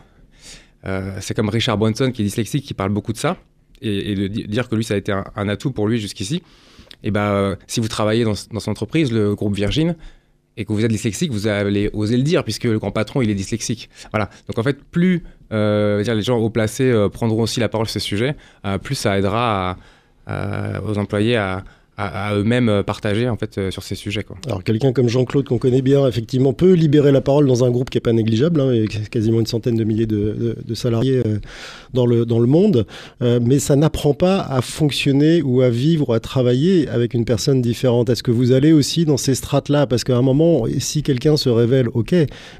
c'est 1.20 1.34
comme 1.34 1.50
Richard 1.50 1.76
Branson 1.76 2.10
qui 2.10 2.22
est 2.22 2.24
dyslexique, 2.24 2.64
qui 2.64 2.72
parle 2.72 2.92
beaucoup 2.92 3.12
de 3.12 3.18
ça 3.18 3.36
et, 3.82 4.14
de 4.14 4.26
dire 4.28 4.68
que 4.68 4.74
lui, 4.74 4.84
ça 4.84 4.94
a 4.94 4.96
été 4.96 5.12
un, 5.12 5.48
atout 5.48 5.70
pour 5.70 5.88
lui 5.88 5.98
jusqu'ici, 5.98 6.42
et 7.02 7.10
ben, 7.10 7.56
si 7.66 7.80
vous 7.80 7.88
travaillez 7.88 8.24
dans, 8.24 8.34
dans, 8.52 8.60
son 8.60 8.70
entreprise, 8.70 9.12
le 9.12 9.34
groupe 9.34 9.54
Virgin, 9.54 9.94
et 10.56 10.64
que 10.64 10.72
vous 10.72 10.84
êtes 10.84 10.90
dyslexique, 10.90 11.30
vous 11.30 11.46
allez 11.46 11.90
oser 11.92 12.16
le 12.16 12.22
dire 12.22 12.42
puisque 12.42 12.64
le 12.64 12.78
grand 12.78 12.90
patron 12.90 13.22
il 13.22 13.30
est 13.30 13.34
dyslexique. 13.34 13.90
Voilà. 14.10 14.30
Donc 14.48 14.58
en 14.58 14.62
fait, 14.62 14.82
plus 14.82 15.22
euh, 15.52 16.02
les 16.02 16.22
gens 16.22 16.38
haut 16.38 16.50
placés 16.50 16.90
euh, 16.90 17.08
prendront 17.08 17.42
aussi 17.42 17.60
la 17.60 17.68
parole 17.68 17.86
sur 17.86 18.00
ces 18.00 18.06
sujets, 18.06 18.36
euh, 18.64 18.78
plus 18.78 18.94
ça 18.94 19.18
aidera 19.18 19.76
aux 20.28 20.98
employés 20.98 21.36
à, 21.36 21.62
à- 21.96 22.28
à 22.28 22.34
eux-mêmes 22.36 22.68
euh, 22.68 22.82
partager 22.82 23.28
en 23.28 23.36
fait 23.36 23.58
euh, 23.58 23.70
sur 23.70 23.82
ces 23.82 23.94
sujets. 23.94 24.22
Quoi. 24.22 24.36
Alors 24.46 24.62
quelqu'un 24.62 24.92
comme 24.92 25.08
Jean-Claude 25.08 25.46
qu'on 25.46 25.58
connaît 25.58 25.82
bien, 25.82 26.06
effectivement, 26.06 26.52
peut 26.52 26.72
libérer 26.72 27.12
la 27.12 27.20
parole 27.20 27.46
dans 27.46 27.64
un 27.64 27.70
groupe 27.70 27.90
qui 27.90 27.96
n'est 27.96 28.02
pas 28.02 28.12
négligeable, 28.12 28.60
hein, 28.60 28.68
avec 28.68 29.08
quasiment 29.10 29.40
une 29.40 29.46
centaine 29.46 29.76
de 29.76 29.84
milliers 29.84 30.06
de, 30.06 30.16
de- 30.16 30.56
de 30.64 30.74
salariés 30.74 31.22
euh, 31.26 31.38
dans, 31.94 32.06
le, 32.06 32.26
dans 32.26 32.38
le 32.38 32.46
monde, 32.46 32.86
Euh, 33.22 33.40
mais 33.42 33.58
ça 33.58 33.76
n'apprend 33.76 34.12
pas 34.14 34.40
à 34.40 34.60
fonctionner 34.60 35.40
ou 35.42 35.62
à 35.62 35.70
vivre 35.70 36.10
ou 36.10 36.12
à 36.12 36.20
travailler 36.20 36.86
avec 36.88 37.14
une 37.14 37.24
personne 37.24 37.62
différente. 37.62 38.10
Est-ce 38.10 38.22
que 38.22 38.30
vous 38.30 38.52
allez 38.52 38.72
aussi 38.72 39.04
dans 39.06 39.16
ces 39.16 39.34
strates-là? 39.34 39.86
Parce 39.86 40.04
qu'à 40.04 40.16
un 40.16 40.22
moment, 40.22 40.64
si 40.78 41.02
quelqu'un 41.02 41.36
se 41.36 41.48
révèle, 41.48 41.88
ok, 41.94 42.14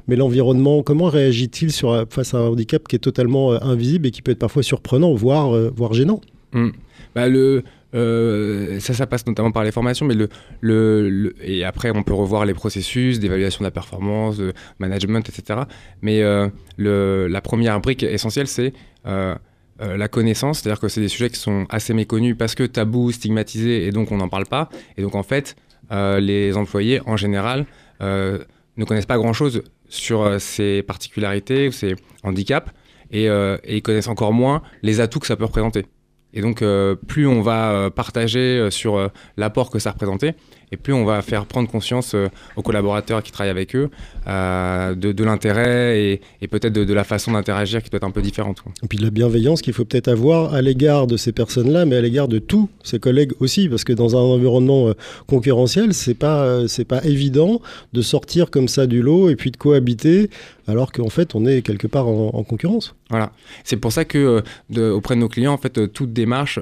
mais 0.07 0.15
l'environnement, 0.15 0.81
comment 0.83 1.05
réagit-il 1.09 1.71
sur, 1.71 2.05
face 2.09 2.33
à 2.33 2.39
un 2.39 2.47
handicap 2.47 2.87
qui 2.87 2.95
est 2.95 2.99
totalement 2.99 3.53
euh, 3.53 3.57
invisible 3.61 4.07
et 4.07 4.11
qui 4.11 4.21
peut 4.23 4.31
être 4.31 4.39
parfois 4.39 4.63
surprenant, 4.63 5.13
voire, 5.13 5.51
voire 5.75 5.93
gênant? 5.93 6.21
Mm. 6.53 6.69
Bah, 7.15 7.27
le, 7.27 7.63
euh, 7.97 8.79
ça, 8.79 8.93
ça 8.93 9.07
passe 9.07 9.25
notamment 9.25 9.51
par 9.51 9.63
les 9.63 9.71
formations, 9.71 10.05
mais 10.05 10.13
le, 10.13 10.29
le, 10.61 11.35
et 11.41 11.63
après 11.63 11.89
on 11.89 12.03
peut 12.03 12.13
revoir 12.13 12.45
les 12.45 12.53
processus 12.53 13.19
d'évaluation 13.19 13.59
de 13.59 13.65
la 13.65 13.71
performance, 13.71 14.37
de 14.37 14.53
management, 14.79 15.27
etc. 15.27 15.61
Mais 16.01 16.21
euh, 16.21 16.47
le, 16.77 17.27
la 17.27 17.41
première 17.41 17.79
brique 17.81 18.03
essentielle, 18.03 18.47
c'est 18.47 18.73
euh, 19.07 19.35
la 19.79 20.07
connaissance, 20.07 20.59
c'est-à-dire 20.59 20.79
que 20.79 20.87
c'est 20.87 21.01
des 21.01 21.07
sujets 21.07 21.29
qui 21.29 21.39
sont 21.39 21.65
assez 21.69 21.93
méconnus 21.93 22.35
parce 22.37 22.55
que 22.55 22.63
tabous, 22.63 23.11
stigmatisés, 23.11 23.85
et 23.85 23.91
donc 23.91 24.11
on 24.11 24.17
n'en 24.17 24.29
parle 24.29 24.45
pas. 24.45 24.69
Et 24.97 25.01
donc 25.01 25.15
en 25.15 25.23
fait, 25.23 25.55
les 25.91 26.57
employés 26.57 27.01
en 27.05 27.15
général 27.15 27.65
ne 28.01 28.85
connaissent 28.85 29.05
pas 29.05 29.17
grand-chose 29.17 29.63
sur 29.87 30.41
ces 30.41 30.81
particularités 30.81 31.67
ou 31.67 31.71
ces 31.71 31.95
handicaps, 32.23 32.71
et, 33.11 33.25
et 33.25 33.75
ils 33.77 33.83
connaissent 33.83 34.07
encore 34.07 34.33
moins 34.33 34.63
les 34.81 34.99
atouts 34.99 35.19
que 35.19 35.27
ça 35.27 35.35
peut 35.35 35.45
représenter. 35.45 35.85
Et 36.33 36.41
donc, 36.41 36.61
euh, 36.61 36.95
plus 36.95 37.27
on 37.27 37.41
va 37.41 37.71
euh, 37.71 37.89
partager 37.89 38.59
euh, 38.59 38.69
sur 38.69 39.09
l'apport 39.37 39.69
que 39.69 39.79
ça 39.79 39.91
représentait, 39.91 40.35
et 40.71 40.77
plus 40.77 40.93
on 40.93 41.05
va 41.05 41.21
faire 41.21 41.45
prendre 41.45 41.69
conscience 41.69 42.13
euh, 42.13 42.27
aux 42.55 42.61
collaborateurs 42.61 43.23
qui 43.23 43.31
travaillent 43.31 43.51
avec 43.51 43.75
eux 43.75 43.89
euh, 44.27 44.95
de, 44.95 45.11
de 45.11 45.23
l'intérêt 45.23 45.99
et, 46.01 46.21
et 46.41 46.47
peut-être 46.47 46.73
de, 46.73 46.83
de 46.83 46.93
la 46.93 47.03
façon 47.03 47.31
d'interagir 47.31 47.81
qui 47.81 47.89
doit 47.89 47.97
être 47.97 48.03
un 48.03 48.11
peu 48.11 48.21
différente. 48.21 48.61
quoi. 48.61 48.71
Et 48.83 48.87
puis 48.87 48.97
de 48.97 49.03
la 49.03 49.09
bienveillance 49.11 49.61
qu'il 49.61 49.73
faut 49.73 49.85
peut-être 49.85 50.07
avoir 50.09 50.53
à 50.53 50.61
l'égard 50.61 51.07
de 51.07 51.15
ces 51.17 51.31
personnes-là, 51.31 51.85
mais 51.85 51.95
à 51.95 52.01
l'égard 52.01 52.27
de 52.27 52.39
tous 52.39 52.69
ses 52.83 52.99
collègues 52.99 53.31
aussi, 53.39 53.69
parce 53.69 53.83
que 53.83 53.93
dans 53.93 54.15
un 54.15 54.19
environnement 54.21 54.89
euh, 54.89 54.93
concurrentiel, 55.27 55.93
c'est 55.93 56.13
pas 56.13 56.67
c'est 56.67 56.85
pas 56.85 57.03
évident 57.05 57.61
de 57.93 58.01
sortir 58.01 58.49
comme 58.49 58.67
ça 58.67 58.87
du 58.87 59.01
lot 59.01 59.29
et 59.29 59.35
puis 59.35 59.51
de 59.51 59.57
cohabiter, 59.57 60.29
alors 60.67 60.91
qu'en 60.91 61.09
fait 61.09 61.35
on 61.35 61.45
est 61.45 61.61
quelque 61.61 61.87
part 61.87 62.07
en, 62.07 62.31
en 62.33 62.43
concurrence. 62.43 62.95
Voilà. 63.09 63.31
C'est 63.63 63.77
pour 63.77 63.91
ça 63.93 64.03
que 64.05 64.43
de- 64.69 64.89
auprès 64.89 65.15
de 65.15 65.21
nos 65.21 65.29
clients, 65.29 65.53
en 65.53 65.57
fait, 65.57 65.91
toute 65.93 66.11
démarche, 66.11 66.59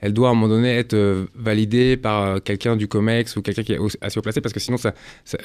elle 0.00 0.12
doit 0.12 0.28
à 0.28 0.30
un 0.30 0.34
moment 0.34 0.48
donné 0.54 0.76
être 0.76 1.26
validée 1.34 1.96
par 1.96 2.40
quelqu'un 2.42 2.76
du 2.76 2.86
Comex 2.86 3.36
ou 3.36 3.42
quelqu'un 3.54 3.62
qui 3.62 3.72
est 3.72 4.04
assez 4.04 4.18
haut 4.18 4.22
placé, 4.22 4.40
parce 4.40 4.52
que 4.52 4.60
sinon, 4.60 4.76
ça, 4.76 4.94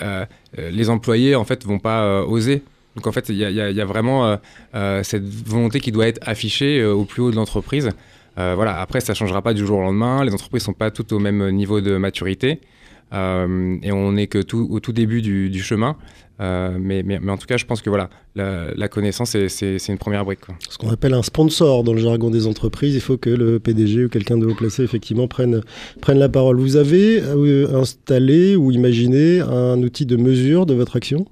euh, 0.02 0.26
euh, 0.60 0.70
les 0.72 0.90
employés 0.90 1.36
en 1.36 1.46
fait 1.46 1.66
vont 1.66 1.80
pas 1.80 2.04
euh, 2.04 2.26
oser. 2.26 2.64
Donc 2.96 3.08
en 3.08 3.12
fait, 3.12 3.30
il 3.30 3.38
y 3.38 3.82
a, 3.82 3.86
vraiment 3.86 4.38
cette 5.02 5.28
volonté 5.28 5.80
qui 5.80 5.92
doit 5.92 6.08
être 6.08 6.20
affichée 6.22 6.86
au 6.86 7.06
plus 7.06 7.24
haut 7.24 7.32
de 7.32 7.36
l'entreprise. 7.36 7.90
Voilà. 8.36 8.80
Après, 8.80 9.02
ça 9.02 9.16
changera 9.16 9.42
pas 9.42 9.56
du 9.56 9.66
jour 9.66 9.80
au 9.80 9.82
lendemain. 9.82 10.24
Les 10.24 10.32
entreprises 10.32 10.62
sont 10.62 10.74
pas 10.74 10.92
toutes 10.92 11.12
au 11.12 11.18
même 11.18 11.50
niveau 11.50 11.82
de 11.82 11.98
maturité. 11.98 12.62
Et 13.12 13.92
on 13.92 14.12
n'est 14.12 14.28
que 14.28 14.44
tout, 14.44 14.68
au 14.70 14.80
tout 14.80 14.94
début 14.94 15.24
du 15.24 15.64
chemin. 15.64 15.98
Euh, 16.42 16.78
mais, 16.80 17.04
mais, 17.04 17.20
mais 17.22 17.32
en 17.32 17.38
tout 17.38 17.46
cas, 17.46 17.58
je 17.58 17.66
pense 17.66 17.82
que 17.82 17.90
voilà, 17.90 18.10
la, 18.36 18.74
la 18.76 18.88
connaissance, 18.88 19.38
c'est- 19.48 19.88
une 19.88 19.98
première 20.00 20.26
brique. 20.26 20.40
quoi. 20.42 20.56
Ce 20.68 20.78
qu'on 20.80 20.90
appelle 20.90 21.14
un 21.14 21.22
sponsor 21.22 21.84
dans 21.84 21.94
le 21.94 22.00
jargon 22.02 22.32
des 22.32 22.48
entreprises, 22.48 22.96
il 22.96 23.02
faut 23.02 23.18
que 23.18 23.30
le 23.30 23.60
PDG 23.60 24.06
ou 24.06 24.10
quelqu'un 24.10 24.38
de 24.38 24.48
haut 24.48 24.56
placé 24.56 24.84
effectivement 24.84 25.28
prenne, 25.28 25.62
prenne 26.02 26.18
la 26.18 26.30
parole. 26.30 26.58
Vous 26.60 26.76
avez 26.76 27.22
euh, 27.22 27.68
installé 27.80 28.56
ou 28.56 28.72
imaginé 28.72 29.42
un 29.42 29.82
outil 29.84 30.06
de 30.08 30.16
mesure 30.18 30.66
de 30.66 30.74
votre 30.74 30.96
action? 30.96 31.28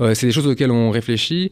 Euh, 0.00 0.14
c'est 0.14 0.26
des 0.26 0.32
choses 0.32 0.46
auxquelles 0.46 0.70
on 0.72 0.90
réfléchit. 0.90 1.50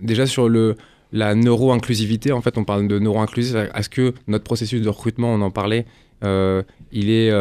Déjà 0.00 0.26
sur 0.26 0.48
le, 0.48 0.74
la 1.12 1.34
neuro-inclusivité, 1.34 2.30
en 2.32 2.40
fait, 2.42 2.56
on 2.58 2.64
parle 2.64 2.86
de 2.86 2.98
neuro-inclusif. 2.98 3.56
Est-ce 3.74 3.88
que 3.88 4.12
notre 4.28 4.44
processus 4.44 4.80
de 4.82 4.88
recrutement, 4.88 5.32
on 5.32 5.40
en 5.40 5.50
parlait, 5.50 5.86
il 6.22 7.10
est 7.10 7.32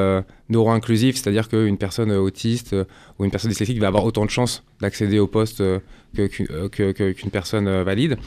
neuro-inclusif, 0.49 1.15
c'est-à-dire 1.15 1.49
qu'une 1.49 1.77
personne 1.77 2.11
autiste 2.11 2.73
euh, 2.73 2.85
ou 3.17 3.25
une 3.25 3.31
personne 3.31 3.49
dyslexique 3.49 3.79
va 3.79 3.87
avoir 3.87 4.05
autant 4.05 4.25
de 4.25 4.29
chances 4.29 4.63
d'accéder 4.81 5.19
au 5.19 5.27
poste 5.27 5.61
euh, 5.61 5.79
qu'une 6.13 6.47
euh, 6.51 6.69
que- 6.69 7.29
personne 7.29 7.67
euh, 7.67 7.83
valide. 7.83 8.17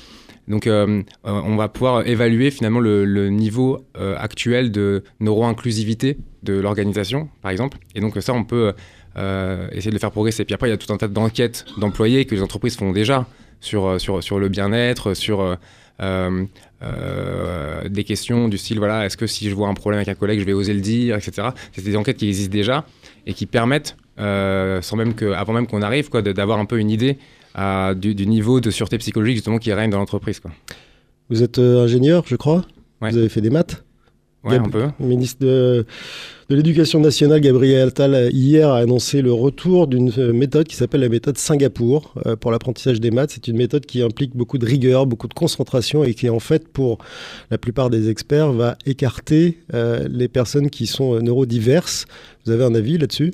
Donc, 0.49 0.67
euh, 0.67 1.03
euh, 1.27 1.31
on 1.45 1.57
va 1.57 1.69
pouvoir 1.69 2.07
évaluer 2.07 2.51
finalement 2.51 2.81
le, 2.81 3.29
niveau 3.29 3.85
euh, 3.99 4.17
actuel 4.19 4.73
de 4.73 5.05
neuro-inclusivité 5.21 6.17
de 6.43 6.55
l'organisation, 6.55 7.29
par 7.43 7.51
exemple. 7.51 7.79
Et 7.95 8.01
donc, 8.01 8.17
ça, 8.21 8.33
on 8.33 8.45
peut 8.45 8.73
euh, 9.17 9.69
essayer 9.73 9.91
de 9.91 9.97
le 9.97 10.01
faire 10.01 10.11
progresser. 10.11 10.45
Puis 10.45 10.55
après, 10.55 10.69
il 10.69 10.71
y 10.71 10.75
a 10.75 10.79
tout 10.79 10.93
un 10.93 10.97
tas 10.97 11.09
d'enquêtes 11.09 11.67
d'employés 11.77 12.25
que 12.25 12.35
les 12.35 12.43
entreprises 12.43 12.77
font 12.77 12.93
déjà 12.93 13.27
sur, 13.61 13.87
euh, 13.87 13.99
sur, 13.99 14.23
sur 14.23 14.39
le 14.39 14.49
bien-être, 14.49 15.13
sur 15.15 15.59
euh, 16.01 16.45
euh, 16.83 17.89
des 17.89 18.05
questions 18.05 18.49
du 18.49 18.57
style 18.59 18.79
voilà, 18.79 19.05
est-ce 19.05 19.17
que 19.17 19.27
si 19.27 19.49
je 19.49 19.55
vois 19.55 19.69
un 19.69 19.75
problème 19.75 19.99
avec 19.99 20.09
un 20.09 20.15
collègue, 20.15 20.41
je 20.41 20.45
vais 20.45 20.53
oser 20.53 20.75
le 20.75 20.81
dire, 20.81 21.17
etc. 21.17 21.49
C'est 21.73 21.85
des 21.85 21.97
enquêtes 21.97 22.19
qui 22.19 22.29
existent 22.29 22.53
déjà 22.53 22.87
et 23.27 23.35
qui 23.35 23.47
permettent, 23.47 23.97
euh, 24.19 24.81
sans 24.83 24.97
même 24.97 25.15
que, 25.15 25.33
avant 25.33 25.53
même 25.53 25.67
qu'on 25.67 25.83
arrive, 25.83 26.09
quoi, 26.09 26.23
d'avoir 26.23 26.59
un 26.59 26.65
peu 26.65 26.79
une 26.79 26.91
idée 26.91 27.19
du, 27.97 28.15
du 28.15 28.27
niveau 28.27 28.61
de 28.61 28.71
sûreté 28.71 28.99
psychologique 28.99 29.37
justement 29.37 29.59
qui 29.59 29.73
règne 29.73 29.91
dans 29.91 29.99
l'entreprise. 29.99 30.39
Quoi. 30.39 30.53
Vous 31.29 31.43
êtes 31.43 31.59
ingénieur, 31.59 32.23
je 32.27 32.37
crois? 32.37 32.65
Ouais. 33.03 33.11
Vous 33.11 33.19
avez 33.19 33.29
fait 33.29 33.41
des 33.41 33.51
maths? 33.51 33.83
Ouais, 34.45 34.57
Gab- 34.57 34.67
un 34.67 34.71
peu. 34.71 34.87
Le 35.01 35.07
ministre 35.07 35.45
de, 35.45 35.85
de 36.49 36.55
l'Éducation 36.55 37.01
nationale, 37.01 37.41
Gabriel 37.41 37.89
Attal, 37.89 38.31
hier 38.33 38.69
a 38.71 38.79
annoncé 38.79 39.21
le 39.21 39.33
retour 39.33 39.89
d'une 39.89 40.13
euh, 40.17 40.33
méthode 40.33 40.69
qui 40.69 40.77
s'appelle 40.77 41.01
la 41.01 41.09
méthode 41.09 41.37
Singapour 41.37 42.15
euh, 42.25 42.37
pour 42.37 42.53
l'apprentissage 42.53 43.01
des 43.01 43.11
maths. 43.11 43.33
C'est 43.35 43.49
une 43.49 43.57
méthode 43.57 43.85
qui 43.85 44.01
implique 44.01 44.37
beaucoup 44.37 44.59
de 44.59 44.65
rigueur, 44.65 45.07
beaucoup 45.07 45.27
de 45.29 45.35
concentration 45.35 46.05
et 46.05 46.15
qui, 46.15 46.31
en 46.31 46.39
fait, 46.39 46.69
pour 46.69 46.99
la 47.51 47.59
plupart 47.59 47.91
des 47.91 48.11
experts, 48.11 48.53
va 48.53 48.77
écarter 48.87 49.59
euh, 49.75 50.07
les 50.09 50.29
personnes 50.29 50.71
qui 50.71 50.87
sont 50.87 51.19
neurodiverses. 51.21 52.07
Vous 52.47 52.53
avez 52.53 52.65
un 52.65 52.75
avis 52.77 52.97
là-dessus? 52.97 53.33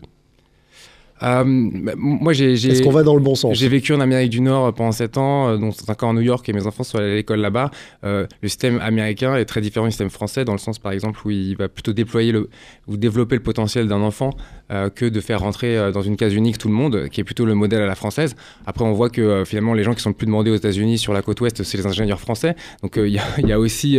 Euh, 1.23 1.45
moi, 1.45 2.33
j'ai. 2.33 2.57
j'ai- 2.57 2.71
Est-ce 2.73 2.83
qu'on 2.83 2.91
va 2.91 3.03
dans 3.05 3.15
le 3.15 3.21
bon 3.23 3.35
sens? 3.37 3.57
J'ai 3.57 3.69
vécu 3.69 3.93
en 3.95 4.01
Amérique 4.01 4.31
du 4.31 4.41
Nord 4.41 4.67
euh, 4.67 4.73
pendant 4.73 4.91
7 4.93 5.17
ans, 5.17 5.49
euh, 5.49 5.57
dont 5.57 5.71
5 5.71 6.03
ans 6.03 6.11
à 6.11 6.13
New 6.13 6.21
York 6.23 6.47
et 6.49 6.53
mes 6.53 6.67
enfants 6.67 6.83
sont 6.83 6.99
allés 6.99 7.13
à 7.13 7.15
l'école 7.15 7.39
là-bas. 7.41 7.71
Euh, 8.05 8.27
le 8.43 8.49
système 8.49 8.81
américain 8.81 9.37
est 9.37 9.45
très 9.45 9.61
différent 9.61 9.87
du 9.87 9.93
système 9.93 10.11
français 10.11 10.45
dans 10.45 10.53
le 10.53 10.59
sens 10.59 10.79
par 10.79 10.93
exemple 10.93 11.21
où 11.25 11.31
il 11.31 11.57
va 11.57 11.69
plutôt 11.69 11.93
déployer 11.93 12.33
le, 12.33 12.51
ou 12.89 12.97
développer 12.97 13.37
le 13.37 13.43
potentiel 13.43 13.87
d'un 13.87 14.01
enfant 14.03 14.31
euh, 14.73 14.91
que 14.91 15.05
de 15.07 15.21
faire 15.21 15.41
rentrer 15.41 15.93
dans 15.93 16.03
une 16.03 16.17
case 16.17 16.35
unique 16.35 16.59
tout 16.59 16.69
le 16.69 16.75
monde, 16.75 17.09
qui 17.11 17.21
est 17.21 17.25
plutôt 17.25 17.45
le 17.47 17.55
modèle 17.55 17.81
à 17.83 17.87
la 17.87 17.95
française. 17.95 18.35
Après 18.67 18.85
on 18.85 18.93
voit 18.93 19.09
que 19.09 19.45
finalement 19.47 19.73
les 19.75 19.85
gens 19.85 19.95
qui 19.95 20.03
sont 20.03 20.11
le 20.11 20.17
plus 20.17 20.27
demandés 20.27 20.51
aux 20.51 20.57
États-Unis 20.57 20.99
sur 20.99 21.13
la 21.13 21.23
côte 21.23 21.41
ouest, 21.41 21.63
c'est 21.63 21.79
les 21.79 21.87
ingénieurs 21.87 22.21
français. 22.21 22.57
Donc 22.83 22.95
il 22.97 23.07
y, 23.09 23.19
a- 23.19 23.23
il 23.39 23.49
y 23.49 23.53
a 23.53 23.59
aussi 23.61 23.99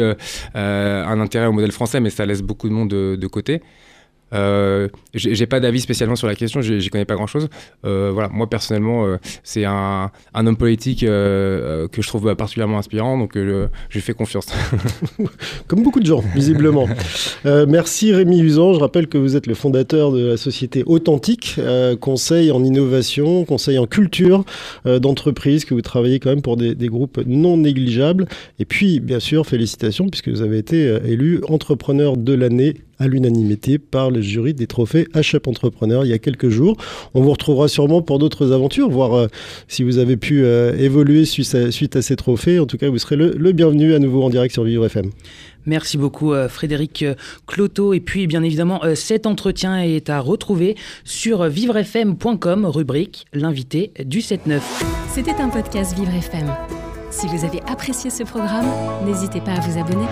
un 0.54 1.20
intérêt 1.20 1.46
au 1.48 1.52
modèle 1.54 1.72
français, 1.72 2.00
mais 2.00 2.10
ça 2.10 2.26
laisse 2.26 2.42
beaucoup 2.42 2.68
de 2.68 2.74
monde 2.74 2.90
de, 2.90 3.16
de 3.16 3.28
côté. 3.28 3.62
Euh, 4.34 4.88
j'ai 5.14 5.46
pas 5.46 5.60
d'avis 5.60 5.82
spécialement 5.82 6.16
sur 6.16 6.28
la 6.28 6.36
question, 6.36 6.62
j'y 6.62 6.90
connais 6.90 7.06
pas 7.06 7.16
grand 7.16 7.28
chose. 7.28 7.48
Euh, 7.86 8.12
voilà, 8.12 8.30
moi 8.30 8.50
personnellement, 8.50 9.06
euh, 9.06 9.18
c'est 9.44 9.66
un, 9.66 10.12
homme 10.34 10.58
politique 10.58 11.04
euh, 11.04 11.88
que 11.88 12.02
je 12.02 12.08
trouve 12.08 12.34
particulièrement 12.36 12.78
inspirant, 12.78 13.18
donc 13.18 13.34
je 13.36 13.68
lui 13.94 14.02
fais 14.02 14.14
confiance. 14.14 14.48
Comme 15.68 15.84
beaucoup 15.84 16.00
de 16.00 16.06
gens, 16.06 16.24
visiblement. 16.34 16.88
Merci 17.46 18.14
Rémi 18.14 18.40
Usan. 18.40 18.74
Je 18.74 18.80
rappelle 18.80 19.08
que 19.08 19.18
vous 19.18 19.36
êtes 19.36 19.48
le 19.48 19.54
fondateur 19.54 20.12
de 20.12 20.26
la 20.26 20.38
société 20.38 20.84
Authentique, 20.86 21.60
conseil 22.00 22.52
en 22.52 22.64
innovation, 22.64 23.46
conseil 23.46 23.78
en 23.78 23.86
culture 23.86 24.44
d'entreprise, 24.86 25.66
que 25.66 25.74
vous 25.74 25.82
travaillez 25.82 26.20
quand 26.20 26.30
même 26.30 26.42
pour 26.42 26.58
des, 26.58 26.76
groupes 26.88 27.22
non 27.26 27.58
négligeables. 27.58 28.28
Et 28.60 28.66
puis, 28.66 29.00
bien 29.00 29.20
sûr, 29.20 29.46
félicitations, 29.46 30.10
puisque 30.10 30.30
vous 30.30 30.42
avez 30.42 30.58
été 30.58 30.98
élu 31.06 31.42
entrepreneur 31.48 32.18
de 32.18 32.34
l'année 32.34 32.76
à 33.00 33.08
l'unanimité 33.08 33.78
par 33.78 34.12
le 34.12 34.22
jury 34.22 34.54
des 34.54 34.68
trophées 34.68 35.08
HUP 35.16 35.48
Entrepreneur 35.48 36.06
il 36.06 36.10
y 36.10 36.14
a 36.14 36.20
quelques 36.20 36.50
jours. 36.50 36.78
On 37.14 37.22
vous 37.22 37.32
retrouvera 37.32 37.68
sûrement 37.68 38.02
pour 38.02 38.20
d'autres 38.20 38.52
aventures, 38.52 38.90
voir 38.90 39.14
euh, 39.14 39.28
si 39.68 39.84
vous 39.84 39.98
avez 39.98 40.18
pu 40.18 40.44
euh, 40.44 40.76
évoluer 40.78 41.26
suite 41.26 41.56
à, 41.56 41.72
suite 41.72 41.96
à 41.96 42.02
ces 42.02 42.16
trophées. 42.16 42.60
En 42.60 42.66
tout 42.66 42.78
cas, 42.78 42.90
vous 42.90 42.98
serez 42.98 43.16
le, 43.16 43.36
le 43.38 43.52
bienvenu 43.52 43.94
à 43.94 44.00
nouveau 44.00 44.24
en 44.24 44.30
direct 44.30 44.54
sur 44.54 44.64
Vivre 44.64 44.86
FM. 44.86 45.12
Merci 45.66 45.98
beaucoup 45.98 46.34
euh, 46.34 46.48
Frédéric 46.48 47.04
euh, 47.04 47.16
Cloteau. 47.48 47.94
Et 47.94 48.00
puis 48.00 48.28
bien 48.28 48.44
évidemment, 48.44 48.84
euh, 48.84 48.96
cet 48.96 49.26
entretien 49.26 49.82
est 49.82 50.10
à 50.10 50.20
retrouver 50.20 50.76
sur 51.04 51.46
vivrefm.com, 51.46 52.66
rubrique 52.66 53.26
l'invité 53.34 53.92
du 54.04 54.20
7-9. 54.20 54.62
C'était 55.10 55.36
un 55.36 55.50
podcast 55.50 55.98
Vivre 55.98 56.14
FM. 56.14 56.54
Si 57.10 57.28
vous 57.28 57.46
avez 57.46 57.62
apprécié 57.68 58.10
ce 58.10 58.24
programme, 58.24 58.68
n'hésitez 59.06 59.40
pas 59.40 59.54
à 59.54 59.60
vous 59.62 59.80
abonner. 59.80 60.06